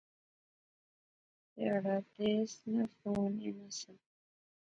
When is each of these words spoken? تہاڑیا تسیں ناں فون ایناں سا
تہاڑیا 1.53 1.95
تسیں 2.13 2.69
ناں 2.73 2.87
فون 2.97 3.31
ایناں 3.43 3.71
سا 3.79 3.91